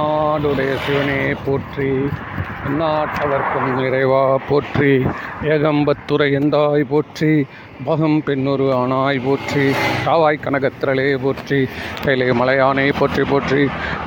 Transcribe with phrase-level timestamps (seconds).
[0.00, 1.88] நாடுடைய சிவனே போற்றி
[2.68, 4.90] எந்நாட்டவர்க்கும் நிறைவா போற்றி
[5.52, 7.30] ஏகம்பத்துரை எந்தாய் போற்றி
[7.86, 9.64] பகம் பெண்ணொரு ஆனாய் போற்றி
[10.06, 11.60] காவாய் கனகத்திரளே போற்றி
[12.04, 13.62] கைலே மலையானை போற்றி போற்றி.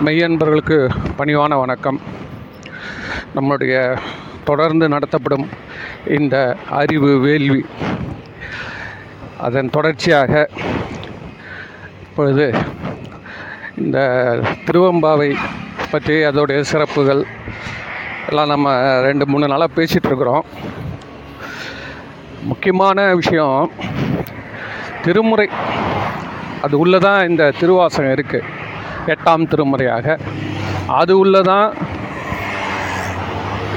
[0.05, 0.77] மெய்யன்பர்களுக்கு
[1.17, 1.99] பணிவான வணக்கம்.
[3.35, 3.75] நம்மளுடைய
[4.45, 5.45] தொடர்ந்து நடத்தப்படும்
[6.19, 6.37] இந்த
[6.81, 7.65] அறிவு வேள்வி
[9.37, 10.49] அதன் தொடர்ச்சியாக
[12.03, 12.47] இப்பொழுது
[13.77, 13.99] இந்த
[14.65, 15.29] திருவம்பாவை
[15.93, 17.21] பற்றி அதோடைய சிறப்புகள்
[18.29, 18.73] எல்லாம் நம்ம
[19.07, 20.43] ரெண்டு மூணு நாளாக பேசிகிட்ருக்குறோம்
[22.51, 23.57] முக்கியமான விஷயம்
[25.05, 25.47] திருமுறை.
[26.65, 28.49] அது உள்ளே தான் இந்த திருவாசகம் இருக்குது
[29.13, 30.15] எட்டாம் திருமுறையாக.
[30.99, 31.69] அது உள்ளதான்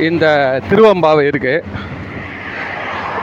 [0.09, 0.27] இந்த
[0.71, 1.85] திருவம்பாவை இருக்குது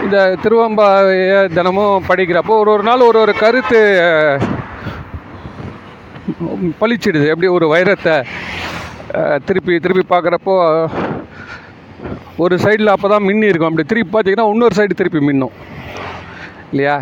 [0.05, 3.81] இந்த திருவம்பாவையை தினமும் படிக்கிறப்போ ஒரு ஒரு நாள் ஒரு ஒரு கருத்து
[6.81, 7.25] பளிச்சிடுது.
[7.33, 8.15] எப்படி ஒரு வைரத்தை
[9.47, 10.55] திருப்பி திருப்பி பார்க்குறப்போ
[12.43, 13.69] ஒரு சைடில் அப்போ தான் மின்னி இருக்கும்.
[13.69, 15.55] அப்படி திருப்பி பார்த்தீங்கன்னா இன்னொரு சைடு திருப்பி மின்னும்.
[16.71, 16.95] இல்லையா?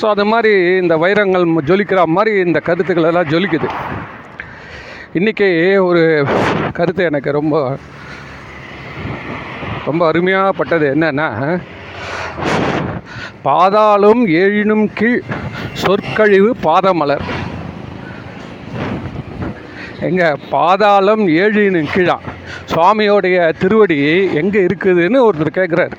[0.00, 3.68] ஸோ அது மாதிரி இந்த வைரங்கள் ஜொலிக்கிற மாதிரி இந்த கருத்துக்கள் எல்லாம் ஜொலிக்குது.
[5.18, 5.48] இன்றைக்கி
[5.88, 6.02] ஒரு
[6.78, 7.54] கருத்து எனக்கு ரொம்ப
[9.88, 10.88] ரொம்ப அருமையாக பட்டது
[13.46, 15.24] பாதாளும் ஏழினும் கீழ்
[15.82, 17.24] சொற்கழிவு பாதமலர்.
[20.06, 22.24] எங்கள் பாதாளம் ஏழினும் கீழாம்
[22.72, 23.98] சுவாமியோடைய திருவடி
[24.34, 25.96] எங்கே இருக்குதுன்னு ஒருத்தர் கேட்குறாரு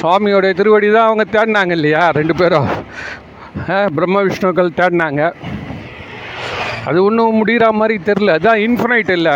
[0.00, 2.68] சுவாமியோடைய திருவடி தான் அவங்க தேடினாங்க இல்லையா ரெண்டு பேரும்.
[3.70, 5.22] ஆ, பிரம்ம விஷ்ணுக்கள் தேடினாங்க.
[6.86, 9.34] அது ஒன்றும் முடிகிற மாதிரி தெரில அதுதான் இன்ஃபினைட் இல்லை.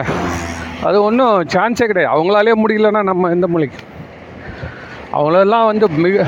[0.82, 2.14] அது ஒன்றும் சான்ஸே கிடையாது.
[2.14, 3.82] அவங்களாலே முடியலன்னா நம்ம எந்த மொழிக்கு
[5.12, 6.24] அவங்களெல்லாம் வந்து மிக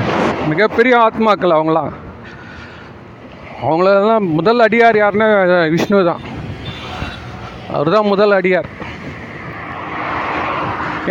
[0.47, 1.91] மிகப்பெரிய ஆத்மாக்கள் அவங்களாம்.
[3.61, 5.27] அவங்களெல்லாம் முதல் அடியார் யாருன்னா
[5.69, 6.21] விஷ்ணு தான்
[7.73, 8.69] அவர் தான் முதல் அடியார்.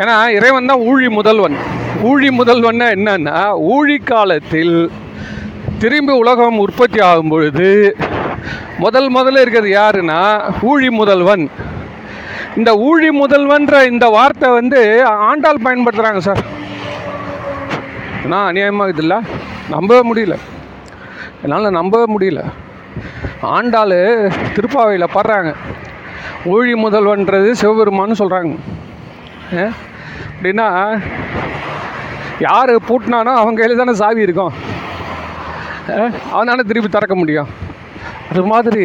[0.01, 1.57] ஏன்னா இறைவன் தான் ஊழி முதல்வன்.
[2.03, 3.39] ஊழி முதல்வன்னா என்னன்னா
[3.75, 4.77] ஊழி காலத்தில்
[5.79, 7.69] திரும்பி உலகம் உற்பத்தி ஆகும் பொழுது
[8.85, 10.21] முதல் முதல்ல இருக்கிறது யாருன்னா
[10.63, 11.45] ஊழி முதல்வன்.
[12.57, 16.43] இந்த ஊழி முதல்வன்ற இந்த வார்த்தை வந்து ஆண்டாள் பயன்படுத்துகிறாங்க சார்.
[18.27, 19.17] நான் அநியாயமாக இதில்ல
[19.75, 20.37] நம்பவே முடியல.
[21.43, 22.43] என்னால் நம்பவே முடியல.
[23.41, 23.99] ஆண்டாள்
[24.55, 25.53] திருப்பாவையில் பாடுறாங்க.
[26.55, 28.55] ஊழி முதல்வன்றது சிவபெருமான்னு சொல்கிறாங்க
[30.33, 30.66] அப்படின்னா
[32.47, 34.53] யார் பூட்டினானோ அவங்க கையில் தானே சாவி இருக்கும்.
[36.34, 37.49] அவனால திருப்பி திறக்க முடியும்.
[38.31, 38.84] அது மாதிரி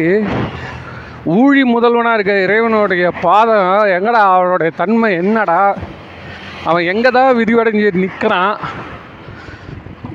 [1.40, 4.22] ஊழி முதல்வனாக இருக்க இறைவனுடைய பாதம் எங்கடா?
[4.36, 5.60] அவனுடைய தன்மை என்னடா?
[6.70, 8.54] அவன் எங்கே தான் விரிவடைஞ்சு நிற்கிறான்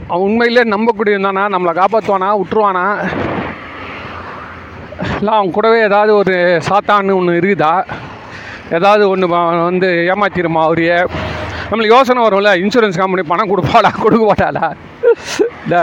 [0.09, 1.44] அவன் உண்மையிலே நம்பக்கூடியவன் தானா?
[1.56, 2.85] நம்மளை காப்பாற்றுவானா விட்டுருவானா?
[5.19, 6.35] இல்லை அவன் கூடவே ஏதாவது ஒரு
[6.69, 7.73] சாத்தான்னு ஒன்று இருக்குதா?
[8.77, 9.27] ஏதாவது ஒன்று
[9.69, 10.97] வந்து ஏமாத்திருமா அவரையே
[11.69, 14.67] நம்மளுக்கு யோசனை வரும்ல இன்சூரன்ஸ் கம்பெனி பணம் கொடுப்பாடா கொடுக்க மாட்டாளா
[15.63, 15.77] இந்த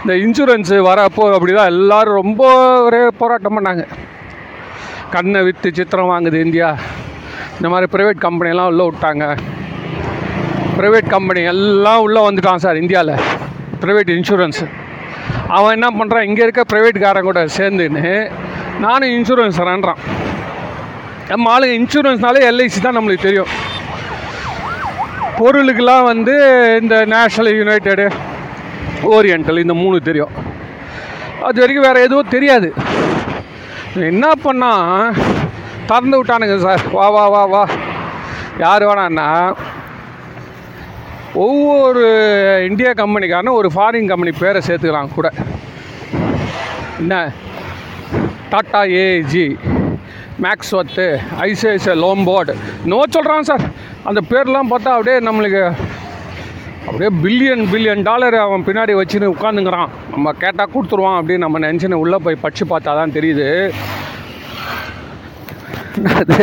[0.00, 2.42] இந்த இன்சூரன்ஸு வரப்போ அப்படி தான் எல்லோரும் ரொம்ப
[2.86, 3.84] ஒரே போராட்டம் பண்ணாங்க.
[5.14, 6.68] கண்ணை விற்று சித்திரம் வாங்குது இந்தியா.
[7.56, 9.24] இந்த மாதிரி ப்ரைவேட் கம்பெனியெல்லாம் உள்ளே விட்டாங்க.
[10.78, 13.20] ப்ரைவேட் கம்பெனி எல்லாம் உள்ளே வந்துட்டான் சார் இந்தியாவில்
[13.82, 14.62] ப்ரைவேட் இன்சூரன்ஸ்
[15.56, 18.06] அவன் என்ன பண்ணுறான் இங்கே இருக்க ப்ரைவேட்காரன் கூட சேர்ந்துன்னு
[18.80, 20.00] நானும் இன்சூரன்ஸ் தரேன்றான்
[21.28, 23.52] நம்ம ஆளுங்க இன்சூரன்ஸ்னாலே எல்ஐசி தான் நம்மளுக்கு தெரியும்.
[25.38, 26.34] பொருளுக்கெல்லாம் வந்து
[26.82, 28.10] இந்த நேஷ்னல் யுனைடெடு
[29.02, 30.32] ஓரியண்டல் இந்த மூணு தெரியும்.
[31.42, 32.72] அது வரைக்கும் வேறு எதுவும் தெரியாது.
[33.94, 35.16] என்ன பண்ணால்
[35.86, 36.82] திறந்து விட்டானுங்க சார்.
[36.92, 37.68] வா வா வா வா.
[38.58, 39.54] யார் வேணான்னா
[41.34, 42.04] ஒவ்வொரு
[42.68, 45.30] இந்தியா கம்பெனிக்காரனும் ஒரு ஃபாரின் கம்பெனி பேரை சேர்த்துக்கலாம் கூட.
[46.98, 47.32] என்ன?
[48.54, 49.46] டாட்டா ஏஜி
[50.44, 51.04] மேக்ஸ் மேக்ஸ்வத்து
[51.44, 52.52] ஐசிஐசிஐ லோம்போர்டு
[52.90, 53.64] நோ சொல்கிறான் சார்.
[54.08, 55.62] அந்த பேர்லாம் பார்த்தா அப்படியே நம்மளுக்கு
[56.86, 62.18] அப்படியே பில்லியன் பில்லியன் டாலர் அவன் பின்னாடி வச்சுன்னு உட்காந்துங்கிறான் நம்ம கேட்டால் கொடுத்துருவான் அப்படின்னு நம்ம நினச்சின்னு உள்ளே
[62.24, 63.46] போய் படித்து பார்த்தா தான் தெரியுது.
[66.20, 66.36] அது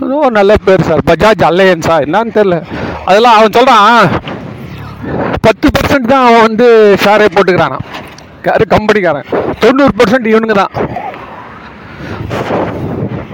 [0.00, 1.02] அதுவும் நல்ல பேர் சார்.
[1.10, 2.58] பஜாஜ் அல்லையன்ஸா என்னான்னு தெரில
[3.08, 3.98] அதெல்லாம் அவன் சொல்கிறான்
[5.46, 6.68] பத்து பர்சன்ட் தான் அவன் வந்து
[7.04, 7.84] ஷேரே போட்டுக்கிறானான்
[8.48, 8.64] யாரு?
[8.76, 9.28] கம்பெனிக்காரன்.
[9.64, 10.74] தொண்ணூறு பர்சன்ட் இவனுங்க தான்.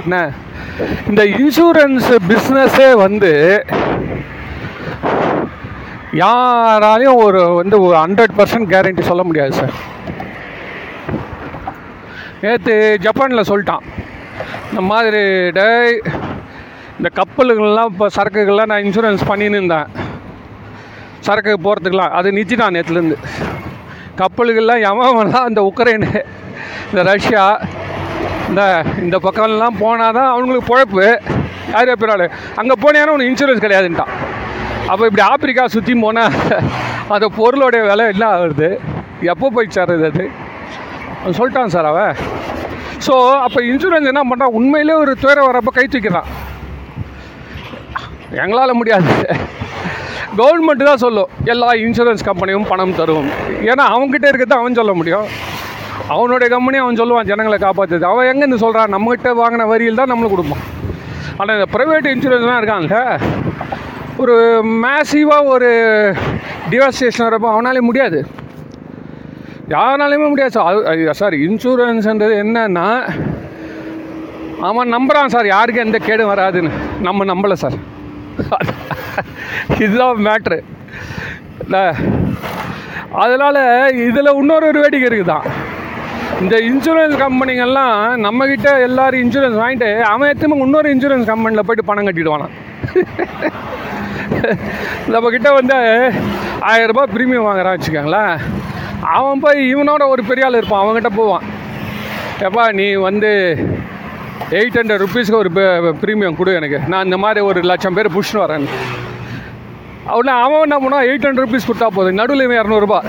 [0.03, 0.19] என்ன?
[1.11, 3.33] இந்த இன்சூரன்ஸ் பிஸ்னஸே வந்து
[6.23, 9.75] யாராலையும் ஒரு வந்து ஒரு ஹண்ட்ரட் பர்சன்ட் கேரண்டி சொல்ல முடியாது சார்
[12.43, 12.75] நேற்று
[13.07, 13.85] ஜப்பானில் சொல்லிட்டான்.
[14.71, 15.23] இந்த மாதிரி
[15.59, 15.69] டே
[16.99, 19.89] இந்த கப்பலுகள்லாம் இப்போ சரக்குகள்லாம் நான் இன்சூரன்ஸ் பண்ணின்னு இருந்தேன்.
[21.27, 23.19] சரக்கு போகிறதுக்கெலாம் அது நிச்சிட்டான் நேற்றுலேருந்து
[24.21, 26.11] கப்பலுகள்லாம் எவன்லாம் இந்த உக்ரைனு
[26.91, 27.45] இந்த ரஷ்யா
[28.53, 28.65] இந்த
[29.05, 31.05] இந்த பக்கம்லாம் போனால் தான் அவங்களுக்கு பொழப்பு.
[31.75, 32.25] யார் பிறாள்
[32.61, 34.11] அங்கே போனேன்னா உனக்கு இன்சூரன்ஸ் கிடையாதுன்ட்டான்.
[34.91, 36.35] அப்போ இப்படி ஆப்பிரிக்கா சுற்றி போனால்
[37.15, 38.69] அந்த பொருளோடைய விலை என்ன ஆகுது
[39.33, 40.25] எப்போ போய் சேர்றது அது?
[41.39, 42.13] சொல்லிட்டான் சார் அவன்.
[43.07, 43.15] ஸோ
[43.47, 46.29] அப்போ இன்சூரன்ஸ் என்ன பண்ணுறான் உண்மையிலே ஒரு துயரம் வரப்போ கை தூக்கிறான்
[48.43, 49.15] எங்களால் முடியாது.
[50.41, 51.33] கவர்மெண்ட்டு தான் சொல்லும்.
[51.53, 53.31] எல்லா இன்சூரன்ஸ் கம்பெனியும் பணம் தரும்.
[53.71, 55.27] ஏன்னா அவங்ககிட்ட இருக்கிறது அவன் சொல்ல முடியும்.
[56.15, 60.65] அவனுடைய கம்பெனி அவன் சொல்லுவான் ஜனங்களை காப்பாற்றுது அவன் எங்கேருந்து சொல்கிறான் நம்மகிட்ட வாங்கின வரியில் தான் நம்மளுக்கு கொடுப்பான்.
[61.39, 63.01] ஆனால் இந்த ப்ரைவேட் இன்சூரன்ஸ்லாம் இருக்காங்கல்ல
[64.23, 64.35] ஒரு
[64.85, 65.71] மேசிவாக ஒரு
[66.73, 68.19] டிவாஸ்டேஷன் வரப்போ அவனாலே முடியாது.
[69.75, 70.53] யாராலையுமே முடியாது.
[70.57, 72.89] சார் சார் இன்சூரன்ஸ்ன்றது என்னன்னா
[74.69, 76.73] அவன் நம்புகிறான் சார் யாருக்கும் எந்த கேடும் வராதுன்னு.
[77.07, 77.79] நம்ம நம்பலை சார்.
[79.85, 80.59] இதுதான் மேட்ரு
[81.65, 81.85] இல்லை
[83.23, 83.61] அதனால்
[84.09, 85.47] இதில் இன்னொரு ஒரு வேடிக்கை இருக்குதான்.
[86.43, 92.55] இந்த இன்சூரன்ஸ் கம்பெனிங்கெல்லாம் நம்மக்கிட்ட எல்லாரும் இன்சூரன்ஸ் வாங்கிட்டு அவன் எத்தனை இன்னொரு இன்சூரன்ஸ் கம்பெனியில் போயிட்டு பணம் கட்டிடுவானான்
[95.15, 95.79] நம்மக்கிட்ட வந்து
[96.71, 98.35] ஆயிரரூபா ப்ரீமியம் வாங்குறான் வச்சுக்கோங்களேன்.
[99.17, 101.45] அவன் போய் இவனோட ஒரு பெரிய ஆள் இருப்பான் அவங்ககிட்ட போவான்.
[102.47, 103.31] எப்பா நீ வந்து
[104.59, 105.53] எயிட் ஹண்ட்ரட் ருபீஸ்க்கு ஒரு
[106.03, 106.81] ப்ரீமியம் கொடு எனக்கு.
[106.93, 108.67] நான் இந்த மாதிரி ஒரு லட்சம் பேர் புஷ்னு வரேன்
[110.13, 111.09] அவனை அவன் என்ன பண்ணுவான்?
[111.11, 112.19] எயிட் ஹண்ட்ரட் ருபீஸ் கொடுத்தா போதும்.
[112.21, 113.01] நடுவில் இவன் இரநூறுபா.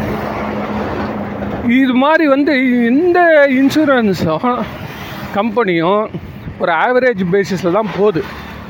[1.79, 2.53] இது மாதிரி வந்து
[2.91, 3.19] இந்த
[3.59, 4.47] இன்சூரன்ஸும்
[5.35, 6.01] கம்பெனியும்
[6.61, 8.21] ஒரு ஆவரேஜ் பேசிஸில் தான் போகுது.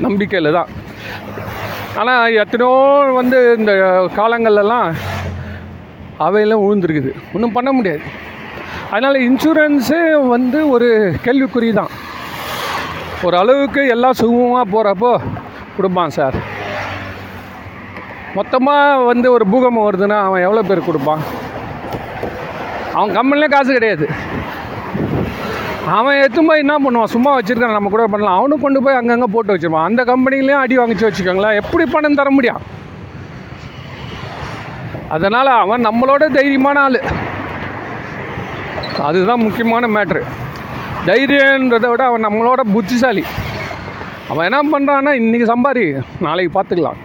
[0.04, 0.70] நம்பிக்கையில் தான்.
[2.00, 2.70] ஆனால் எத்தனையோ
[3.18, 3.72] வந்து இந்த
[4.18, 4.88] காலங்கள்லாம்
[6.26, 8.04] அவையெல்லாம் விழுந்துருக்குது ஒன்றும் பண்ண முடியாது.
[8.92, 9.98] அதனால் இன்சூரன்ஸு
[10.34, 10.88] வந்து ஒரு
[11.26, 11.92] கேள்விக்குறி தான்.
[13.26, 15.12] ஒரு அளவுக்கு எல்லாம் சுகமாக போகிறப்போ
[15.76, 16.36] கொடுப்பான் சார்.
[18.38, 21.24] மொத்தமாக வந்து ஒரு பூகம்பம் வருதுன்னா அவன் எவ்வளோ பேர் கொடுப்பான்?
[22.94, 24.06] அவன் கம்பெனிலே காசு கிடையாது.
[25.98, 27.12] அவன் எத்தும் போய் என்ன பண்ணுவான்?
[27.14, 27.76] சும்மா வச்சுருக்கான்.
[27.76, 28.38] நம்ம கூட பண்ணலாம்.
[28.38, 31.60] அவனும் கொண்டு போய் அங்கங்கே போட்டு வச்சுருவான் அந்த கம்பெனிலையும் அடி வாங்கிச்சு வச்சுக்கோங்களேன்.
[31.62, 32.62] எப்படி பணம் தர முடியும்?
[35.08, 37.00] அதனால் அவன் நம்மளோட தைரியமான ஆள்.
[39.08, 40.22] அதுதான் முக்கியமான மேட்ரு.
[41.06, 43.24] தைரியன்றதை விட அவன் நம்மளோட புத்திசாலி.
[44.28, 45.84] அவன் என்ன பண்ணுறான்னா இன்றைக்கி சம்பாரி
[46.20, 47.00] நாளைக்கு பார்த்துக்கலாம்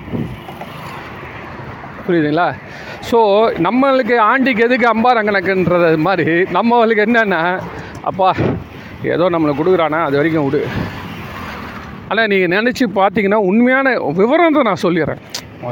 [2.05, 2.47] புரியுதுங்களா?
[3.09, 3.19] ஸோ
[3.65, 7.39] நம்மளுக்கு ஆண்டிக்கு எதுக்கு அம்பா கணக்குன்றது மாதிரி நம்மளுக்கு என்னென்னா
[8.09, 8.29] அப்பா
[9.13, 10.61] ஏதோ நம்மளை கொடுக்குறானா அது வரைக்கும் விடு.
[12.09, 15.21] ஆனால் நீங்கள் நினச்சி பார்த்தீங்கன்னா உண்மையான விவரத்தை நான் சொல்லிடுறேன்.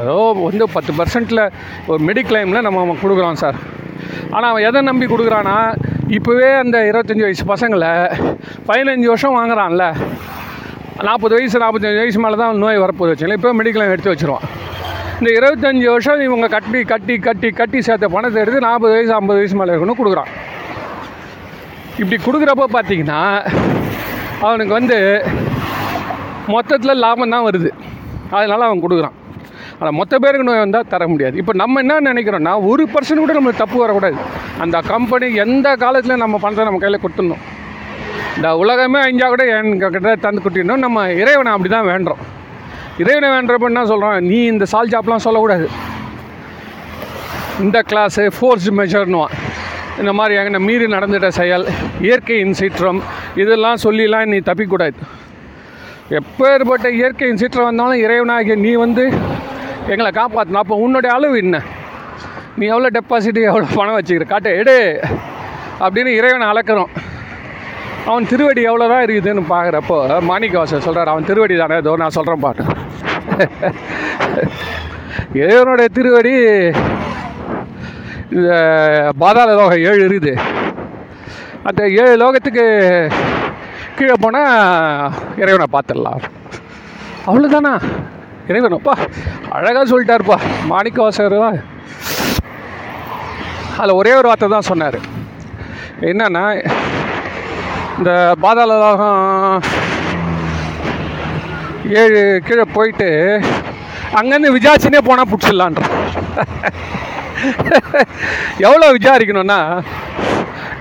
[0.02, 0.16] ஏதோ
[0.48, 1.42] வந்து பத்து பர்சன்ட்டில்
[1.90, 3.58] ஒரு மெடிக்ளைமில் நம்ம அவன் கொடுக்குறான் சார்.
[4.34, 5.56] ஆனால் அவன் எதை நம்பி கொடுக்குறானா
[6.18, 7.92] இப்போவே அந்த இருபத்தஞ்சி வயசு பசங்களை
[8.68, 9.86] பதினஞ்சு வருஷம் வாங்குறான்ல.
[11.08, 14.46] நாற்பது வயசு நாற்பத்தஞ்சு வயசு மேலே தான் நோய் வரப்போது வச்சுங்களேன் இப்போ மெடிக்ளைம் எடுத்து வச்சுருவான்.
[15.20, 19.56] இந்த இருபத்தஞ்சி வருஷம் இவங்க கட்டி கட்டி கட்டி கட்டி சேர்த்த பணத்தை எடுத்து நாற்பது வயசு ஐம்பது வயசு
[19.60, 20.30] மேலே இருக்கணும் கொடுக்குறான்.
[22.00, 23.20] இப்படி கொடுக்குறப்ப பார்த்தீங்கன்னா
[24.46, 24.98] அவனுக்கு வந்து
[26.54, 27.72] மொத்தத்தில் லாபம் தான் வருது.
[28.36, 29.16] அதனால் அவன் கொடுக்குறான்.
[29.78, 31.36] ஆனால் மொத்த பேருக்கு நோய் வந்தால் தர முடியாது.
[31.42, 34.18] இப்போ நம்ம என்ன நினைக்கிறோன்னா ஒரு பர்சன்ட் கூட நம்மளுக்கு தப்பு வரக்கூடாது.
[34.64, 37.44] அந்த கம்பெனி எந்த காலத்தில் நம்ம பணத்தை நம்ம கையில் கொடுத்துடணும்?
[38.38, 42.24] இந்த உலகமே அஞ்சா கூட என் கிட்ட தந்து கொட்டிடணும் நம்ம இறைவனை அப்படி தான் வேண்டுறோம்.
[43.02, 45.66] இறைவனை வேண்டுறப்ப என்ன சொல்கிறான் நீ இந்த சால் ஜாப்லாம் சொல்லக்கூடாது.
[47.64, 49.34] இந்த கிளாஸு ஃபோர்ஸ் மெஷர்னுவான்
[50.00, 51.64] இந்த மாதிரி எங்கே மீறி நடந்துட்ட செயல்
[52.06, 53.00] இயற்கையின் சீற்றம்
[53.42, 54.98] இதெல்லாம் சொல்லிலாம் நீ தப்பிக்கூடாது.
[56.18, 59.04] எப்பேற்பட்ட இயற்கையின் சீற்றம் வந்தாலும் இறைவனாகிய நீ வந்து
[59.92, 61.56] எங்களை காப்பாற்றணும் அப்போ உன்னுடைய அளவு என்ன?
[62.58, 64.26] நீ எவ்வளோ டெபாசிட் எவ்வளோ பணம் வச்சுக்கிற?
[64.32, 64.76] காட்ட எடு
[65.84, 66.92] அப்படின்னு இறைவனை அளக்கிறோம்.
[68.10, 69.96] அவன் திருவடி எவ்வளோ தான் இருக்குதுன்னு பார்க்குறப்போ
[70.30, 72.64] மாணிக்கவாசர் சொல்கிறார் அவன் திருவடி தானே ஏதோ நான் சொல்கிறேன் பாட்டு.
[75.42, 76.34] இறைவனுடைய திருவடி
[78.34, 78.50] இந்த
[79.22, 80.32] பாதாள லோகம் ஏழு இருக்குது.
[81.68, 82.64] அந்த ஏழு லோகத்துக்கு
[83.98, 86.22] கீழே போனால் இறைவனை பார்த்துடலாம்.
[87.28, 87.72] அவ்வளோதானா
[88.50, 88.94] இறைவனப்பா
[89.56, 90.36] அழகாக சொல்லிட்டாருப்பா
[90.70, 91.58] மாணிக்க வாசகர் தான்.
[93.80, 94.98] அதில் ஒரே ஒரு வார்த்தை தான் சொன்னார்.
[96.10, 96.44] என்னன்னா
[97.98, 98.10] இந்த
[98.44, 99.62] பாதாள லோகம்
[102.00, 103.08] ஏழு கீழே போயிட்டு
[104.18, 105.82] அங்கேருந்து விசாரிச்சுனே போனால் பிடிச்சிடலான்ற
[108.66, 109.60] எவ்வளோ விசாரிக்கணும்னா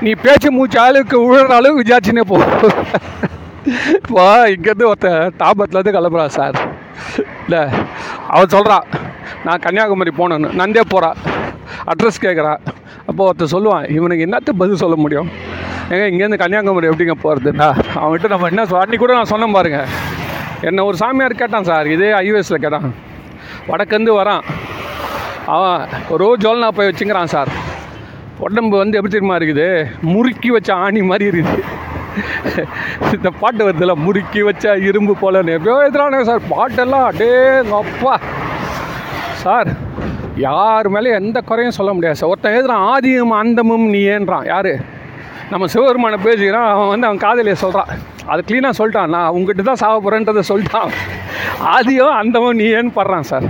[0.02, 2.38] நீ பேச்சு மூச்சு அளவுக்கு விழுற அளவுக்கு விசாரிச்சுனே போ.
[4.16, 6.58] வா இங்கேருந்து ஒருத்தன் தாபத்துலேருந்து கிளம்புறா சார்.
[7.44, 7.62] இல்லை
[8.34, 8.86] அவன் சொல்கிறான்
[9.46, 11.18] நான் கன்னியாகுமரி போகணுன்னு நந்தே போகிறான்
[11.92, 12.62] அட்ரஸ் கேட்குறான்
[13.10, 15.30] அப்போ ஒருத்தர் சொல்லுவான் இவனுக்கு என்னத்த பதில் சொல்ல முடியும்?
[15.92, 17.68] ஏங்க இங்கேருந்து கன்னியாகுமரி எப்படிங்க போகிறதுன்னா
[18.02, 19.90] அவன்கிட்ட நம்ம என்ன அன்றைக்கி கூட நான் சொன்னேன் பாருங்கள்
[20.62, 22.94] என்ன ஒரு சாமியார் கேட்டான் சார் இதே ஐஓஎஸில் கேட்டான்.
[23.68, 24.44] வடக்கேருந்து வரான்.
[25.46, 27.50] அவன் ரோஜ் ஜோல்னா போய் வச்சுங்கிறான் சார்.
[28.40, 29.88] உடம்பு வந்து எப்படி தெரியுமா இருக்குது?
[30.02, 31.64] முறுக்கி வச்ச ஆணி மாதிரி இருக்குது.
[33.14, 35.56] இந்த பாட்டு வருதுல முறுக்கி வச்ச இரும்பு போலன்னு.
[35.58, 37.32] எப்பயோ எதிரானே சார் பாட்டெல்லாம் அடே
[37.82, 38.20] அப்பா.
[39.32, 39.70] சார்
[40.36, 42.30] யார் மேலே எந்த குறையும் சொல்ல முடியாது சார்.
[42.30, 44.74] ஒருத்தன் எழுதுறான் ஆதியும் அந்தமும் நீ ஏன்றான் யார்?
[45.50, 47.92] நம்ம சிவபெருமானை பேசிக்கிறான் அவன் வந்து அவன் காதலியை சொல்கிறான்
[48.32, 49.14] அது க்ளீனாக சொல்லிட்டான்.
[49.16, 50.92] நான் உங்ககிட்ட தான் சாக போகிறேன்றதை சொல்லிட்டான்.
[51.76, 53.48] அதையும் அந்தவோ நீ ஏன்னு படுறான் சார்.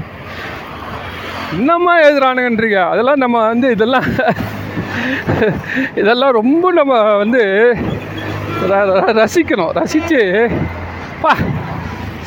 [1.58, 2.80] என்னம்மா எழுதுறானுங்கன்றீங்க?
[2.94, 4.08] அதெல்லாம் நம்ம வந்து இதெல்லாம்
[6.02, 6.94] இதெல்லாம் ரொம்ப நம்ம
[7.24, 7.42] வந்து
[9.20, 9.74] ரசிக்கணும்.
[9.80, 10.20] ரசித்து
[11.24, 11.32] பா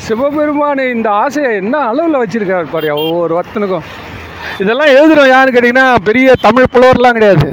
[0.05, 3.87] சிவபெருமான் இந்த ஆசையை என்ன அளவில் வச்சுருக்காரு பாரு ஒவ்வொரு ஒருத்தனுக்கும்.
[4.63, 7.49] இதெல்லாம் எழுதுகிறோம் யாருன்னு கேட்டிங்கன்னா பெரிய தமிழ் புலவர்லாம் கிடையாது.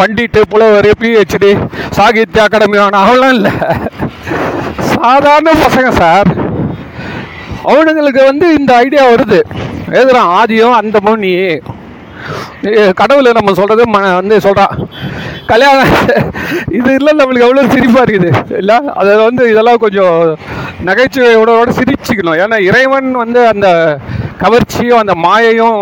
[0.00, 1.52] பண்டிட்டு புலவர் பிஹெச்டி
[1.98, 3.52] சாகித்ய அகாடமி ஆன அவங்களாம் இல்லை.
[4.94, 6.30] சாதாரண பசங்க சார்.
[7.70, 9.40] அவனுங்களுக்கு வந்து இந்த ஐடியா வருது.
[9.98, 11.34] எழுதுறான் ஆதியும் அந்த நீ?
[13.00, 14.74] கடவுளை நம்ம சொல்கிறது ம வந்து சொல்கிறான்
[15.50, 15.92] கல்யாணம்
[16.78, 18.30] இது இல்லை நம்மளுக்கு எவ்வளோ சிரிப்பாக இருக்குது.
[18.60, 20.16] இல்லை அதை வந்து இதெல்லாம் கொஞ்சம்
[20.88, 22.38] நகைச்சுவையோட சிரிச்சுக்கணும்.
[22.42, 23.68] ஏன்னா இறைவன் வந்து அந்த
[24.42, 25.80] கவர்ச்சியும் அந்த மாயையும்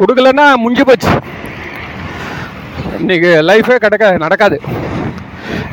[0.00, 1.12] கொடுக்கலன்னா முடிஞ்சு போச்சு.
[3.02, 4.56] இன்னைக்கு லைஃபே கிடக்க நடக்காது.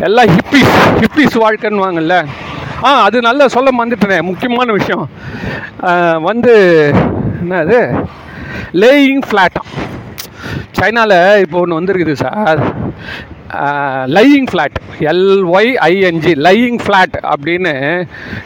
[0.08, 2.16] எல்லாம் ஹிப்பிஸ் ஹிப்பிஸ் வாழ்க்கைன்னு வாங்கல்ல.
[2.88, 5.06] ஆ அது நல்லா சொல்ல மறந்துட்டேனே முக்கியமான விஷயம்.
[6.28, 6.54] வந்து
[7.44, 7.80] என்னது?
[8.82, 9.72] லேயிங் ஃப்ளாட்டாம்
[10.80, 12.62] சைனாவில் இப்போ ஒன்று வந்திருக்குது sir.
[14.18, 14.78] Lying flat
[15.12, 17.74] L Y I N G lying flat அப்படின்னு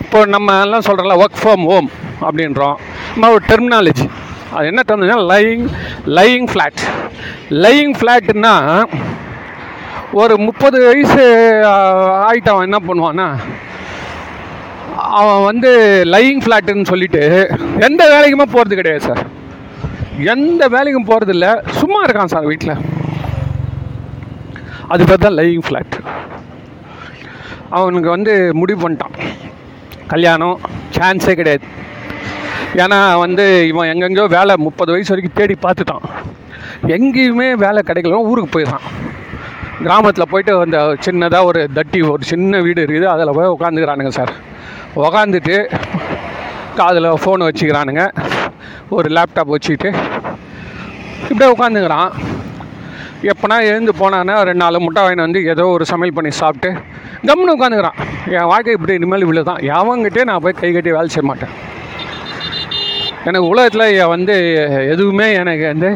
[0.06, 1.90] இப்போ நம்ம எல்லாம் சொல்கிறோம்ல ஒர்க் ஃப்ரம் ஹோம்
[2.28, 2.78] அப்படின்றோம்.
[3.14, 4.08] நம்ம ஒரு டெர்மினாலஜி
[4.56, 5.66] அது என்ன டெர்மினா லையிங்
[6.18, 6.82] லையிங் ஃப்ளாட்
[7.64, 8.54] லையிங் ஃப்ளாட்னா
[10.22, 11.26] ஒரு முப்பது வயசு
[12.28, 13.28] ஆகிட்டவன் என்ன பண்ணுவான்னா
[15.20, 15.72] அவன் வந்து
[16.14, 17.24] லையிங் ஃப்ளாட்டுன்னு சொல்லிட்டு
[17.88, 19.22] எந்த வேலைக்குமே போகிறது கிடையாது சார்
[20.34, 21.52] எந்த வேலைக்கும் போகிறது இல்லை.
[21.80, 22.82] சும்மா இருக்கான் சார் வீட்டில்
[24.94, 25.96] அது பேர் தான் லையிங் ஃப்ளாட்
[27.78, 29.16] அவனுக்கு வந்து முடிவு பண்ணிட்டான்.
[30.14, 30.60] கல்யாணம்
[30.98, 31.66] சான்ஸே கிடையாது.
[32.84, 36.06] ஏன்னா வந்து இவன் எங்கெங்கேயோ வேலை முப்பது வயசு வரைக்கும் தேடி பார்த்துட்டான்.
[36.96, 38.86] எங்கேயுமே வேலை கிடைக்கல ஊருக்கு போயிடுறான்.
[39.86, 43.08] கிராமத்தில் போயிட்டு அந்த சின்னதாக ஒரு தட்டி ஒரு சின்ன வீடு இருக்குது.
[43.14, 44.34] அதில் போய் உட்காந்துக்கிறானுங்க சார்.
[45.06, 45.56] உக்காந்துட்டு
[46.80, 48.04] காதில் ஃபோன் வச்சுக்கிறானுங்க.
[48.98, 49.90] ஒரு லேப்டாப் வச்சுக்கிட்டு
[51.32, 52.12] இப்படியே உட்காந்துக்கிறான்
[53.32, 56.70] எப்போனா எழுந்து போனான்னா ரெண்டு நாலு முட்டை வாங்கி வந்து ஏதோ ஒரு சமையல் பண்ணி சாப்பிட்டு
[57.28, 57.98] கம்முன்னு உட்காந்துக்கிறான்
[58.36, 61.54] என் வாழ்க்கை இப்படி இனிமேல் இவ்வளோ தான் எவங்கிட்டே நான் போய் கை கட்டி வேலை செய்ய மாட்டேன்.
[63.28, 64.36] எனக்கு உலகத்தில் வந்து
[64.94, 65.90] எதுவுமே எனக்கு வந்து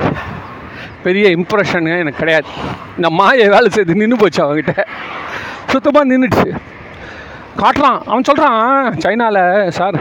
[1.06, 2.50] பெரிய இம்ப்ரெஷனு எனக்கு கிடையாது.
[2.98, 4.74] இந்த மாயை வேலை செய்து நின்று போச்சு அவங்ககிட்ட
[5.72, 6.50] சுத்தமாக நின்றுச்சு
[7.62, 8.00] காட்டுறான்.
[8.10, 9.98] அவன் சொல்கிறான் சைனாவில் சார்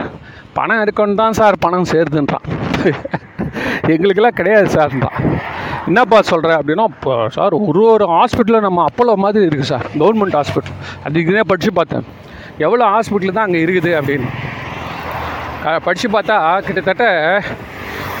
[0.57, 2.47] பணம் இருக்கணும் தான் சார் பணம் சேருதுன்றான்.
[3.93, 5.19] எங்களுக்கெல்லாம் கிடையாது சார்ன்றான்.
[5.89, 9.87] என்னப்பா சொல்கிற அப்படின்னா இப்போ சார் ஒரு ஒரு ஹாஸ்பிட்டலில் நம்ம அப்போலோ மாதிரி இருக்குது சார்.
[10.01, 12.05] கவர்மெண்ட் ஹாஸ்பிட்டல் அதுக்குன்னே படித்து பார்த்தேன்.
[12.65, 13.91] எவ்வளோ ஹாஸ்பிட்டல் தான் அங்கே இருக்குது?
[13.99, 14.29] அப்படின்னு.
[15.85, 17.05] படித்து பார்த்தா கிட்டத்தட்ட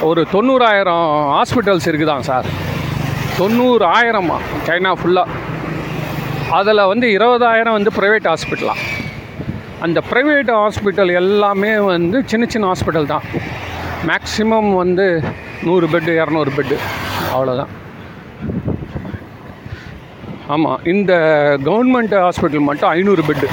[0.01, 2.47] ஒரு தொண்ணூறாயிரம் ஹாஸ்பிட்டல்ஸ் இருக்குதான் சார்.
[3.37, 5.39] தொண்ணூறு ஆயிரமா சைனா ஃபுல்லாக
[6.59, 8.81] அதில் வந்து இருபதாயிரம் வந்து ப்ரைவேட் ஹாஸ்பிட்டலாம்
[9.85, 13.25] அந்த ப்ரைவேட் ஹாஸ்பிட்டல் எல்லாமே வந்து சின்ன சின்ன ஹாஸ்பிட்டல் தான்.
[14.09, 15.05] மேக்ஸிமம் வந்து
[15.63, 16.77] நூறு பெட்டு இரநூறு பெட்டு
[17.33, 17.71] அவ்வளோதான்
[20.47, 21.13] ஆமாம் இந்த
[21.67, 23.47] கவர்மெண்ட் ஹாஸ்பிட்டல் மட்டும் ஐநூறு பெட்டு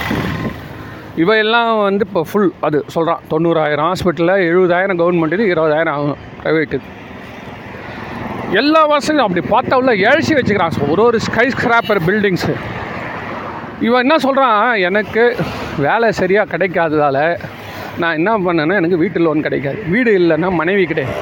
[1.17, 6.19] இவையெல்லாம் வந்து இப்போ ஃபுல் அது சொல்கிறான் தொண்ணூறாயிரம் ஹாஸ்பிட்டலில் எழுபதாயிரம் கவர்மெண்ட் இருபதாயிரம் ஆகும்.
[6.43, 6.81] ப்ரைவேட்டு
[8.61, 12.55] எல்லா வசதியும் அப்படி பார்த்தா உள்ள எழுச்சி வச்சுக்கிறான் ஒரு ஒரு ஸ்கை ஸ்கிராப்பர் பில்டிங்ஸு
[13.87, 15.23] இவன் என்ன சொல்கிறான் எனக்கு
[15.87, 17.19] வேலை சரியாக கிடைக்காததால
[18.01, 19.79] நான் என்ன பண்ணேன்னா எனக்கு வீட்டு லோன் கிடைக்காது.
[19.93, 21.15] வீடு இல்லைன்னா மனைவி கிடையாது.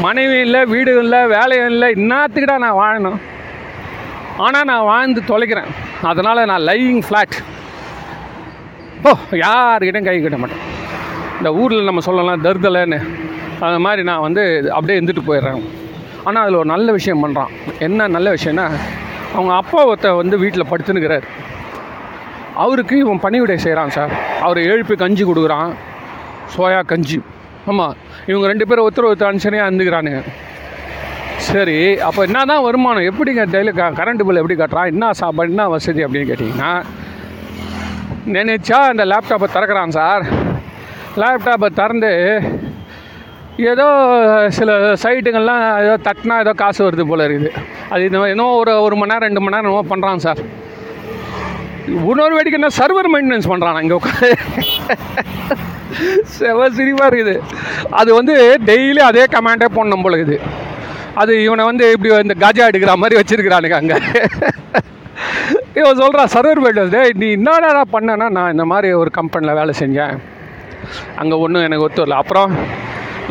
[0.00, 3.18] மனைவி இல்லை வீடு இல்லை வேலையும் இல்லை இன்னாத்துக்கிட்ட நான் வாழணும்.
[4.36, 5.70] ஆனால் நான் வாழ்ந்து தொலைக்கிறேன்.
[6.10, 7.38] அதனால் நான் லையிங் ஃப்ளாட்
[9.08, 9.10] ஓ
[9.42, 10.64] யார்கிட்டையும் கை கட்ட மாட்டேன்.
[11.38, 12.98] இந்த ஊரில் நம்ம சொல்லலாம் தருதலைன்னு.
[13.66, 14.42] அது மாதிரி நான் வந்து
[14.76, 15.62] அப்படியே இருந்துட்டு போயிடுறேன்.
[16.26, 17.52] ஆனால் அதில் ஒரு நல்ல விஷயம் பண்ணுறான்
[17.86, 18.66] என்ன நல்ல விஷயம்னா
[19.36, 21.26] அவங்க அப்பா ஒருத்த வந்து வீட்டில் படுத்துனுக்கிறார்
[22.64, 24.14] அவருக்கு இவன் பணிவிடை செய்கிறான் சார்.
[24.46, 25.70] அவர் எழுப்பி கஞ்சி கொடுக்குறான்.
[26.54, 27.18] சோயா கஞ்சி.
[27.70, 27.94] ஆமாம்
[28.30, 30.20] இவங்க ரெண்டு பேரும் ஒருத்தர் ஒருத்தர் அனுசரியாக இருந்துக்கிறானுங்க.
[31.50, 31.78] சரி
[32.08, 33.06] அப்போ என்ன தான் வருமானம்?
[33.10, 34.90] எப்படிங்க டெய்லி க கரண்ட் பில் எப்படி கட்டுறான்?
[34.92, 36.72] என்ன சாப்பாடு என்ன வசதி அப்படின்னு கேட்டிங்கன்னா
[38.36, 40.24] நினச்சா அந்த லேப்டாப்பை திறக்கிறான் சார்
[41.20, 42.10] லேப்டாப்பை திறந்து
[43.70, 43.86] ஏதோ
[44.58, 44.70] சில
[45.02, 47.50] சைட்டுங்கள்லாம் ஏதோ தட்டினா ஏதோ காசு வருது போல இருக்குது.
[47.92, 50.40] அது இன்னும் இன்னும் ஒரு ஒரு மணி நேரம் ரெண்டு மணி நேரம் என்னமோ பண்ணுறான் சார்
[52.10, 52.70] இன்னொரு வேடிக்கை என்ன?
[52.78, 54.30] சர்வர் மெயின்டெனன்ஸ் பண்ணுறான் இங்கே உட்காந்து
[56.36, 57.34] செவ சிரிப்பாக இருக்குது.
[58.00, 58.34] அது வந்து
[58.70, 60.38] டெய்லி அதே கமாண்டே போடணும் போல இருக்குது.
[61.22, 63.98] அது இவனை வந்து இப்படி இந்த கஜா எடுக்கிற மாதிரி வச்சுருக்கிறானுங்க அங்கே.
[65.78, 70.14] இவன் சொல்கிறா சர்வர் போய்ட்டு டே நீ என்னடா பண்ணேன்னா நான் இந்த மாதிரி ஒரு கம்பெனியில் வேலை செஞ்சேன்.
[71.20, 72.18] அங்கே ஒன்றும் எனக்கு ஒத்து வரல.
[72.22, 72.50] அப்புறம்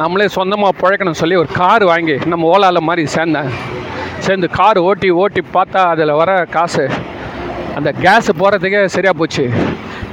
[0.01, 3.49] நம்மளே சொந்தமாக பிழைக்கணும் சொல்லி ஒரு கார் வாங்கி நம்ம ஓலாவில் மாதிரி சேர்ந்தேன்.
[4.25, 6.85] சேர்ந்து கார் ஓட்டி ஓட்டி பார்த்தா அதில் வர காசு
[7.77, 9.45] அந்த கேஸு போகிறதுக்கே சரியாக போச்சு.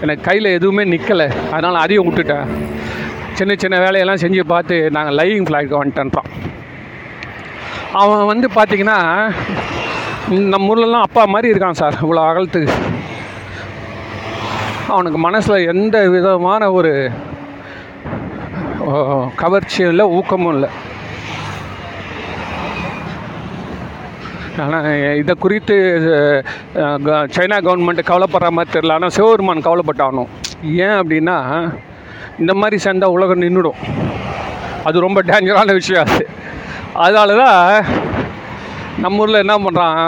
[0.05, 2.49] எனக்கு கையில் எதுவுமே நிற்கலை அதனால் அதையும் விட்டுட்டேன்.
[3.39, 6.31] சின்ன சின்ன வேலையெல்லாம் செஞ்சு பார்த்து நாங்கள் லைவிங் ஃப்ளாய்க்கு வந்துட்டோம்.
[8.03, 8.99] அவன் வந்து பார்த்தீங்கன்னா
[10.31, 12.75] நம்ம ஊர்லலாம் அப்பா மாதிரி இருக்கான் சார் இவ்வளோ அகலத்துக்கு
[14.87, 16.93] அவனுக்கு மனசில் எந்த விதமான ஒரு
[19.37, 20.69] கவர்ச்சியும் இல்லை ஊக்கமும் இல்லை.
[24.59, 25.75] ஆனால் இதை குறித்து
[27.05, 30.31] க- சைனா கவர்மெண்ட் கவலைப்படுற மாதிரி தெரில ஆனால் சிவபெருமான் கவலைப்பட்டாகணும்
[30.79, 31.37] ஏன் அப்படின்னா
[32.39, 33.81] இந்த மாதிரி சேர்ந்தால் உலகம் நின்றுடும்
[34.85, 36.25] அது ரொம்ப டேஞ்சரான விஷயம் அது.
[36.95, 37.65] அதனால தான்
[39.03, 39.99] நம்ம ஊரில் என்ன பண்ணுறான்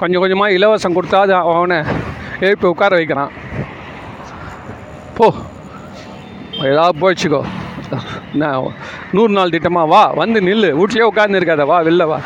[0.00, 1.78] கொஞ்சம் கொஞ்சமாக இலவசம் கொடுத்தா அது அவனை
[2.46, 3.32] எழுப்பி உட்கார வைக்கிறான்.
[5.18, 5.26] போ.
[6.70, 7.40] ஏதாவது போயிடுச்சுக்கோ
[8.32, 8.50] என்ன
[9.16, 10.70] நூறு நாள் திட்டமாக வா வந்து நில்லு.
[10.80, 12.18] வீட்லேயே உட்காந்து இருக்காத வா வெளில வா.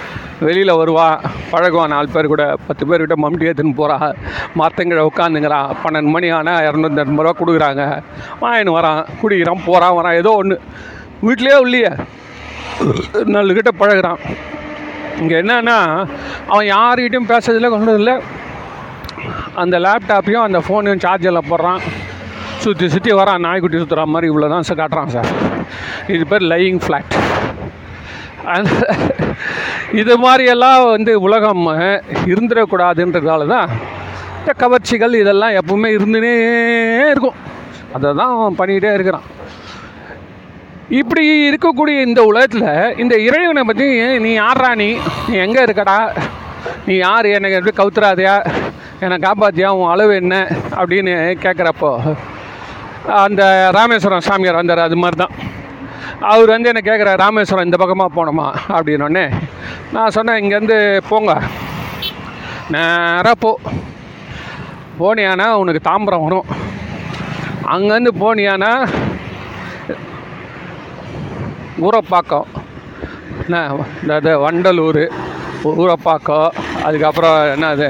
[0.46, 1.16] வெளியில் வருவான்
[1.52, 1.92] பழகுவான்.
[1.94, 4.10] நாலு பேர் கூட பத்து பேர் கிட்ட மம்டி ஏற்றுன்னு போகிறான்
[4.60, 7.84] மரத்தங்கிட்ட உட்காந்துங்கிறான் பன்னெண்டு மணி ஆனால் இரநூத்தி எண்பது ரூபா கொடுக்குறாங்க.
[8.42, 9.02] வாங்கின்னு வரான்.
[9.22, 10.18] குடிக்கிறான் போகிறான் வரான்.
[10.22, 10.56] ஏதோ ஒன்று
[11.26, 11.92] வீட்லேயே இல்லையே
[13.34, 14.20] நாலு கிட்ட பழகுறான்.
[15.22, 15.78] இங்கே என்னன்னா
[16.50, 18.14] அவன் யாருக்கிட்டையும் பேசுறதில்ல கொண்டதில்லை
[19.62, 21.82] அந்த லேப்டாப்பையும் அந்த ஃபோனையும் சார்ஜரில் போடுறான்.
[22.64, 23.44] சுற்றி சுற்றி வரான்.
[23.46, 25.30] நாய்க்குட்டி சுற்றுற மாதிரி இவ்வளோ தான் சார் காட்டுறான் சார்
[26.14, 27.14] இது பேர் லையிங் ஃப்ளாட்
[30.00, 31.64] இது மாதிரியெல்லாம் வந்து உலகம்
[32.32, 33.68] இருந்துடக்கூடாதுன்றதால தான்
[34.40, 36.32] இந்த கவர்ச்சிகள் இதெல்லாம் எப்பவுமே இருந்துனே
[37.12, 37.38] இருக்கும்.
[37.96, 39.26] அதை தான் அவன் பண்ணிக்கிட்டே இருக்கிறான்.
[40.98, 44.88] இப்படி இருக்கக்கூடிய இந்த உலகத்தில் இந்த இறைவனை பற்றி நீ யாரா நீ?
[45.28, 45.98] நீ எங்கே இருக்கடா?
[46.86, 47.26] நீ யார்?
[47.26, 48.34] எனக்கு எப்படி கவுத்துறாதையா?
[49.00, 49.68] என்னை காப்பாத்தியா?
[49.68, 50.48] உன் அளவு என்ன?
[50.70, 51.12] அப்படின்னு
[51.44, 52.16] கேட்குறப்போ
[53.06, 55.34] அந்த ராமேஸ்வரம் சாமியார் வந்தார் அது மாதிரி தான்
[56.20, 59.24] அவர் வந்து என்ன கேட்குற ராமேஸ்வரம் இந்த பக்கமாக போனோமா அப்படின்னோடனே
[59.92, 61.40] நான் சொன்னேன் இங்கேருந்து போங்க.
[62.70, 63.58] நேராக போ.
[64.98, 66.46] போனியானா உனக்கு தாம்பரம் வரும்.
[67.64, 68.72] அங்கேருந்து போனியானா
[71.80, 72.46] ஊரப்பாக்கம்.
[73.42, 75.02] என்ன இந்த இது வண்டலூர்
[75.64, 76.48] ஊரப்பாக்கம்
[76.82, 77.88] அதுக்கப்புறம் என்னது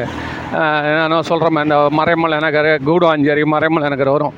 [0.53, 4.35] என்னென்ன சொல்கிறோமே இந்த மறைமலை நகர் கூடுவாஞ்சேரி மறைமலை நகர் வரும்.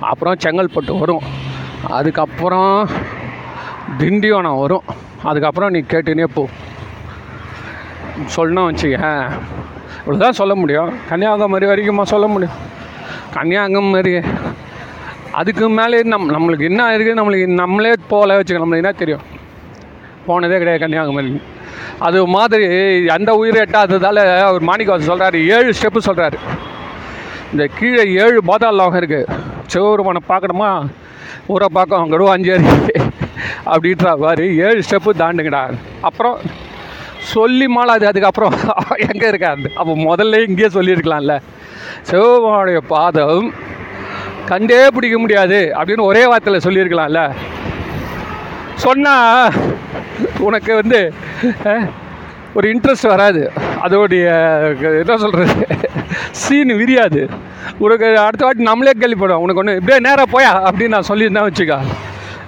[0.00, 1.22] அப்புறம் செங்கல்பட்டு வரும்.
[1.90, 2.88] அதுக்கப்புறம்
[3.98, 4.82] திண்டிவனம் வரும்.
[5.22, 6.48] அதுக்கப்புறம் நீ கேட்டுனே போ.
[8.36, 9.30] சொல்லணும் வச்சுக்க
[10.06, 10.90] இவ்வளோதான் சொல்ல முடியும்.
[11.08, 12.54] கன்னியாகுமரி வரைக்குமா சொல்ல முடியும்?
[13.34, 14.20] கன்னியாகுமரி.
[15.40, 19.24] அதுக்கு மேலே நம் நம்மளுக்கு என்ன இருக்குது நம்மளுக்கு நம்மளே போகல வச்சுக்க நம்மளுக்கு என்ன தெரியும்?
[20.26, 21.30] போனதே கிடையாது கன்னியாகுமரி.
[22.06, 22.66] அது மாதிரி
[23.16, 26.38] அந்த உயிர் எட்டாததால் அவர் மாணிக்கவாசன் சொல்கிறாரு ஏழு ஸ்டெப்பு சொல்கிறாரு
[27.52, 29.28] இந்த கீழே ஏழு பாதாள லோகம் இருக்குது
[29.72, 30.70] சிவபெருமானை பார்க்கணுமா?
[31.54, 32.72] ஊரை பார்க்க கடுவாஞ்சேரி
[33.72, 35.62] அப்படின்ற மாதிரி ஏழு ஸ்டெப்பு தாண்டுங்கடா
[36.08, 36.36] அப்புறம்
[37.34, 38.54] சொல்லி மாலாது அதுக்கப்புறம்
[39.08, 41.34] எங்கே இருக்காது அப்போ முதல்ல இங்கேயே சொல்லியிருக்கலாம்ல.
[42.08, 43.48] சிவபெருமானுடைய பாதம்
[44.50, 47.22] கண்டே பிடிக்க முடியாது அப்படின்னு ஒரே வார்த்தையில் சொல்லியிருக்கலாம்ல.
[48.84, 49.54] சொன்னால்
[50.46, 51.00] உனக்கு வந்து
[52.58, 53.42] ஒரு இன்ட்ரெஸ்ட் வராது.
[53.86, 54.26] அதோடைய
[55.00, 55.54] என்ன சொல்கிறது
[56.40, 57.22] சீன் விரியாது.
[57.84, 59.44] உனக்கு அடுத்த வாட்டி நம்மளே கேள்விப்படுவோம்.
[59.46, 60.52] உனக்கு ஒன்று இப்படியே நேராக போயா?
[60.68, 61.78] அப்படின்னு நான் சொல்லியிருந்தேன் வச்சுக்கா.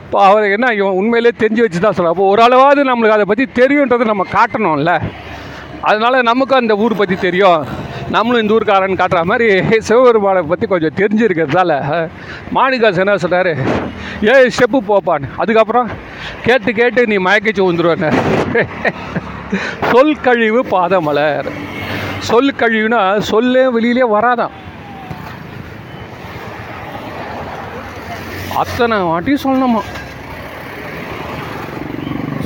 [0.04, 4.04] இப்போ அவருக்கு என்ன இவன் உண்மையிலே தெரிஞ்சு வச்சு தான் சொல்ல அப்போ ஓரளவாவது நம்மளுக்கு அதை பற்றி தெரியுன்றதை
[4.12, 4.94] நம்ம காட்டணும்ல.
[5.90, 7.62] அதனால் நமக்கும் அந்த ஊர் பற்றி தெரியும்.
[8.11, 9.47] நம்மளும் இந்த ஊருக்காரன் காட்டுற மாதிரி
[9.79, 11.73] சிவபெருமானை பற்றி கொஞ்சம் தெரிஞ்சிருக்கிறதால
[12.57, 13.51] மாணிகாஸ் என்ன சொன்னார்?
[14.33, 15.88] ஏய் ஸ்டெப்பு போப்பான்னு அதுக்கப்புறம்
[16.47, 18.12] கேட்டு கேட்டு நீ மயக்கிச்சு வந்துருவான
[19.90, 21.47] சொல் கழிவு பாதமலர்.
[22.29, 24.55] சொல் கழிவுனா சொல்லே வெளியிலே வராதான்
[28.57, 29.83] அத்தனை வாட்டி சொல்லணுமா?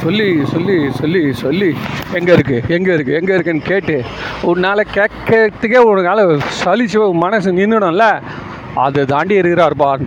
[0.02, 1.70] சொல்லி சொல்லி சொல்லி சொல்லி.
[2.12, 3.96] எங்கே இருக்குது எங்கே இருக்குது எங்கே இருக்குன்னு கேட்டு
[4.42, 6.24] ஒரு நாளை கேட்கறதுக்கே ஒரு நாளை
[6.64, 8.06] சலிச்சு மனசு நின்றுடும்ல
[8.74, 10.04] அதை தாண்டி இருக்கிறார் பான்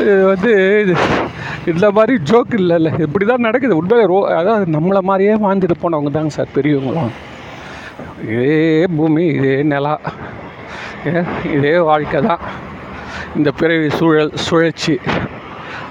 [0.00, 0.52] இது வந்து
[0.82, 0.94] இது
[1.66, 3.00] இந்த மாதிரி ஜோக் இல்லைல்ல.
[3.00, 3.82] இப்படி தான் நடக்குது.
[3.82, 7.12] உண்மையில ரோ அதாவது நம்மளை மாதிரியே வாழ்ந்துட்டு போனவங்க தாங்க சார் பெரியவங்களாம்
[8.24, 9.94] இதே பூமி இதே நிலா.
[11.06, 12.42] ஏ- இதே வாழ்க்கை தான்.
[13.36, 14.94] இந்த பிறவி சூழல் சுழற்சி.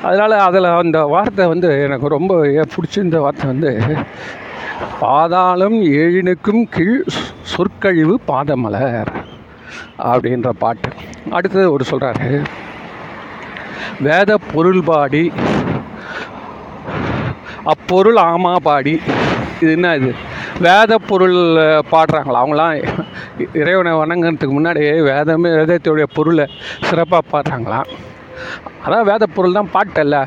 [0.02, 2.34] அதனால் அதில் அந்த வார்த்தை வந்து எனக்கு ரொம்ப
[2.74, 3.72] பிடிச்சிருந்த வார்த்தை வந்து
[5.00, 7.02] பாதாளம் ஏழினுக்கும் கீழ்
[7.54, 9.12] சொற்கழிவு பாதமலர்
[10.04, 10.90] அப்படின்ற பாட்டு.
[11.32, 12.28] அடுத்தது ஒரு சொல்கிறாரு
[14.02, 15.24] வேத பொருள் பாடி
[17.66, 18.94] அப்பொருள் ஆமா பாடி.
[19.62, 20.12] இது என்ன இது?
[20.62, 21.38] வேத பொருள்
[21.92, 22.42] பாடுறாங்களா?
[22.42, 22.78] அவங்களாம்
[23.54, 26.46] இறைவனை வணங்குறதுக்கு முன்னாடி வேதமே வேதத்துடைய பொருளை
[26.90, 27.90] சிறப்பாக பாடுறாங்களாம்
[28.86, 30.18] அதான் வேத பொருள் தான் பாட்டல்ல.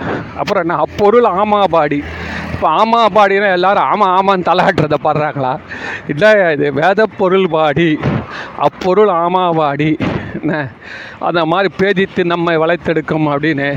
[0.41, 0.77] அப்புறம் என்ன?
[0.85, 1.99] அப்பொருள் ஆமாபாடி.
[2.53, 5.53] இப்போ ஆமாபாடினா எல்லாரும் ஆமாம் ஆமான்னு தலையாட்டுறத பாடுறாங்களா?
[6.13, 7.89] இல்லை இது வேத பொருள் பாடி
[8.67, 9.91] அப்பொருள் ஆமாபாடி.
[10.39, 10.53] என்ன?
[11.29, 13.69] அந்த மாதிரி பேதித்து நம்மை வளைத்தெடுக்கும் அப்படின்னு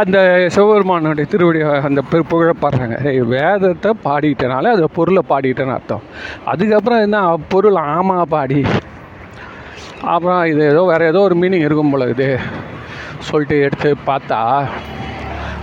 [0.00, 0.18] அந்த
[0.54, 2.00] சிவபெருமானுடைய திருவடி அந்த
[2.32, 2.96] புகழ பாடுறாங்க.
[3.34, 6.04] வேதத்தை பாடிட்டனால அது பொருளை பாடிட்டேன்னு அர்த்தம்.
[6.52, 7.22] அதுக்கப்புறம் என்ன?
[7.54, 8.60] பொருள் ஆமா பாடி
[10.12, 12.28] அப்புறம் இது ஏதோ வேறு ஏதோ ஒரு மீனிங் இருக்கும் போல இது.
[13.28, 14.40] சொல்லிட்டு எடுத்து பார்த்தா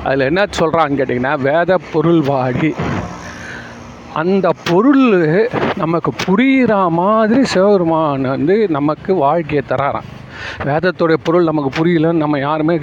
[0.04, 2.72] அதில் என்ன சொல்கிறான்னு கேட்டிங்கன்னா வேத பொருள் வாடி.
[4.22, 5.06] அந்த பொருள்
[5.82, 10.08] நமக்கு புரிகிற மாதிரி சிவபெருமான் வந்து நமக்கு வாழ்க்கையை தராராம்.
[10.63, 12.76] வேதத்துடைய பொருள் நமக்கு புரியலன்னு நம்ம யாருமே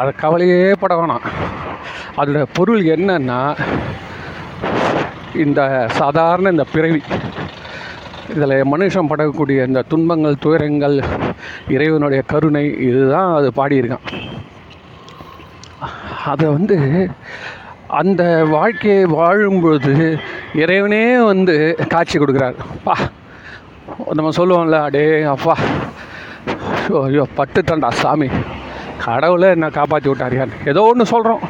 [0.00, 1.26] அதை கவலையே பட வேணாம்.
[2.16, 3.40] அதோட பொருள் என்னன்னா
[5.44, 5.60] இந்த
[6.00, 7.02] சாதாரண இந்த பிறவி.
[8.36, 10.96] இதில் மனுஷன் படக்கூடிய இந்த துன்பங்கள் துயரங்கள்
[11.74, 14.06] இறைவனுடைய கருணை இதுதான் அது பாடியிருக்கான்.
[16.32, 16.78] அதை வந்து
[18.00, 18.22] அந்த
[18.54, 19.94] வாழ்க்கையை வாழும்பொழுது
[20.62, 21.56] இறைவனே வந்து
[21.94, 22.56] காட்சி கொடுக்குறாரு.
[22.86, 22.94] பா
[24.18, 25.54] நம்ம சொல்லுவோம்ல அடே அப்பா
[26.78, 28.28] ஐயோ, ஐயோ பட்டுட்டேன்டா சாமி.
[29.04, 30.60] கடவுளை என்ன காப்பாற்றி விட்டாரியான்னு.
[30.70, 31.44] ஏதோ ஒன்று சொல்கிறோம்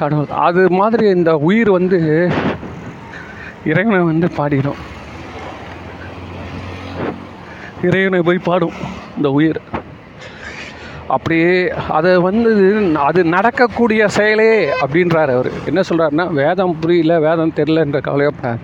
[0.00, 1.98] கடவுள் அது மாதிரி இந்த உயிர் வந்து
[3.70, 4.80] இறைவனை வந்து பாடிடும்.
[7.88, 8.76] இறைவனை போய் பாடும்
[9.16, 9.60] இந்த உயிர்.
[11.14, 11.54] அப்படியே
[11.96, 12.50] அதை வந்து
[13.08, 15.48] அது நடக்கக்கூடிய செயலே அப்படின்றார் அவர்.
[15.70, 18.62] என்ன சொல்கிறாருன்னா வேதம் புரியல வேதம் தெரிலன்ற கவலையப்படார்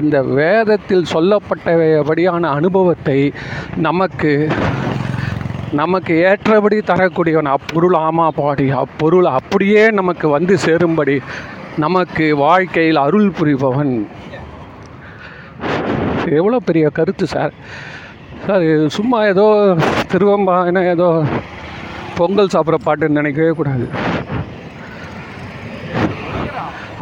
[0.00, 3.20] அந்த வேதத்தில் சொல்லப்பட்டபடியான அனுபவத்தை
[3.88, 4.32] நமக்கு
[5.80, 11.16] நமக்கு ஏற்றபடி தரக்கூடியவன் அப்பொருள் ஆமா பாடி அப்பொருள் அப்படியே நமக்கு வந்து சேரும்படி
[11.84, 13.94] நமக்கு வாழ்க்கையில் அருள் புரிபவன்.
[16.38, 17.54] எவ்வளோ பெரிய கருத்து சார்.
[18.44, 19.44] சார் இது சும்மா ஏதோ
[20.12, 21.08] திருவம்பாயினா ஏதோ
[22.18, 23.86] பொங்கல் சாப்பிட்ற பாட்டுன்னு நினைக்கவே கூடாது.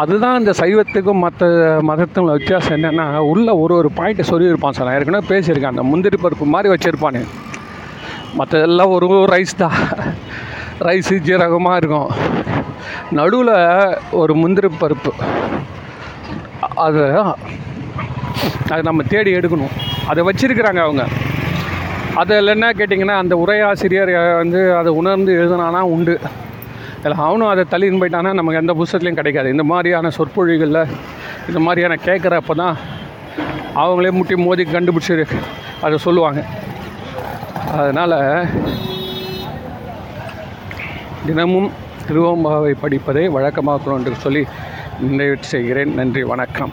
[0.02, 1.46] அதுதான் இந்த சைவத்துக்கும் மற்ற
[1.88, 4.86] மதத்துக்கும் வித்தியாசம் என்னென்னா உள்ள ஒரு ஒரு பாயிண்ட்டை சொல்லியிருப்பான் சார்.
[4.88, 5.74] நான் ஏற்கனவே பேசியிருக்கேன்.
[5.74, 7.22] அந்த முந்திரி பருப்பு மாதிரி வச்சுருப்பானே.
[8.38, 9.78] மற்றதெல்லாம் ஒரு ரைஸ் தான்.
[10.88, 12.10] ரைஸு ஜீரகமாக இருக்கும்.
[13.18, 13.54] நடுவில்
[14.22, 15.12] ஒரு முந்திரி பருப்பு.
[16.86, 17.04] அது
[18.70, 19.74] அதை நம்ம தேடி எடுக்கணும்.
[20.06, 21.04] அதை வச்சுருக்கிறாங்க அவங்க.
[22.20, 26.14] அதில் என்ன கேட்டிங்கன்னா அந்த உரையாசிரியர் வந்து அதை உணர்ந்து எழுதுனானா உண்டு.
[26.98, 29.48] இதில் அவனும் அதை தள்ளின்னு போயிட்டானா நமக்கு எந்த புத்தகத்துலையும் கிடைக்காது.
[29.50, 30.80] இந்த மாதிரியான சொற்பொழிகளில்
[31.48, 32.76] இந்த மாதிரியான கேட்குறப்ப தான்
[33.82, 35.26] அவங்களே முட்டி மோதி கண்டுபிடிச்சி
[35.80, 36.40] அதை சொல்லுவாங்க.
[37.78, 38.18] அதனால்
[41.26, 41.70] தினமும்
[42.08, 44.42] திருவம்பாவை படிப்பதை வழக்கமாக்கணும் என்று சொல்லி
[45.00, 45.94] நிறைவு செய்கிறேன்.
[45.94, 46.72] நன்றி வணக்கம்.